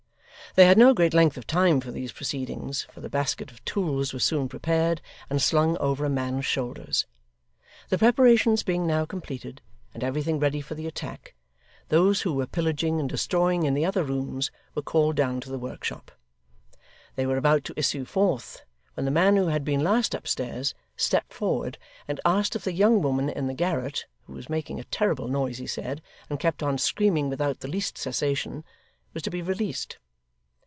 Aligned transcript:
They 0.55 0.65
had 0.65 0.77
no 0.77 0.93
great 0.93 1.13
length 1.13 1.37
of 1.37 1.47
time 1.47 1.79
for 1.79 1.91
these 1.93 2.11
proceedings, 2.11 2.85
for 2.91 2.99
the 2.99 3.07
basket 3.09 3.51
of 3.51 3.63
tools 3.63 4.11
was 4.11 4.25
soon 4.25 4.49
prepared 4.49 5.01
and 5.29 5.41
slung 5.41 5.77
over 5.77 6.03
a 6.03 6.09
man's 6.09 6.45
shoulders. 6.45 7.05
The 7.87 7.97
preparations 7.97 8.61
being 8.61 8.85
now 8.85 9.05
completed, 9.05 9.61
and 9.93 10.03
everything 10.03 10.39
ready 10.39 10.59
for 10.59 10.75
the 10.75 10.87
attack, 10.87 11.35
those 11.87 12.23
who 12.23 12.33
were 12.33 12.47
pillaging 12.47 12.99
and 12.99 13.07
destroying 13.07 13.63
in 13.63 13.75
the 13.75 13.85
other 13.85 14.03
rooms 14.03 14.51
were 14.75 14.81
called 14.81 15.15
down 15.15 15.39
to 15.39 15.49
the 15.49 15.57
workshop. 15.57 16.11
They 17.15 17.25
were 17.25 17.37
about 17.37 17.63
to 17.65 17.73
issue 17.79 18.03
forth, 18.03 18.65
when 18.95 19.05
the 19.05 19.09
man 19.09 19.37
who 19.37 19.47
had 19.47 19.63
been 19.63 19.79
last 19.81 20.13
upstairs, 20.13 20.73
stepped 20.97 21.31
forward, 21.33 21.77
and 22.09 22.19
asked 22.25 22.57
if 22.57 22.65
the 22.65 22.73
young 22.73 23.01
woman 23.01 23.29
in 23.29 23.47
the 23.47 23.53
garret 23.53 24.03
(who 24.25 24.33
was 24.33 24.49
making 24.49 24.81
a 24.81 24.91
terrible 24.91 25.29
noise, 25.29 25.59
he 25.59 25.67
said, 25.67 26.01
and 26.29 26.41
kept 26.41 26.61
on 26.61 26.77
screaming 26.77 27.29
without 27.29 27.61
the 27.61 27.69
least 27.69 27.97
cessation) 27.97 28.65
was 29.13 29.23
to 29.23 29.29
be 29.31 29.41
released? 29.41 29.97